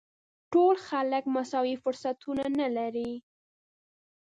ټول 0.51 0.75
خلک 0.87 1.23
مساوي 1.35 1.75
فرصتونه 1.83 2.45
نه 2.59 2.67
لري. 2.77 3.11